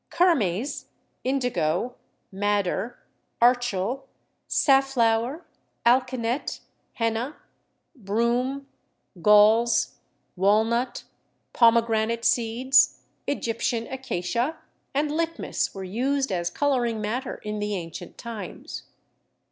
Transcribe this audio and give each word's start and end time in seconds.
Kermes, 0.09 0.85
indigo, 1.23 1.93
madder, 2.31 2.97
archil, 3.39 4.05
saf 4.49 4.85
flower, 4.93 5.45
alkanet, 5.85 6.61
henna, 6.93 7.35
broom, 7.95 8.67
galls, 9.21 9.99
walnut, 10.35 11.03
pomegranate 11.53 12.25
seeds, 12.25 13.03
Egyptian 13.27 13.85
acacia 13.93 14.57
and 14.95 15.11
litmus 15.11 15.75
were 15.75 15.83
used 15.83 16.31
as 16.31 16.49
coloring 16.49 16.99
matter 16.99 17.35
in 17.35 17.59
the 17.59 17.75
ancient 17.75 18.17
times. 18.17 18.85